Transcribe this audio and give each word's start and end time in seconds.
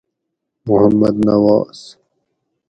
محمد 0.67 1.27
نواز 1.27 1.97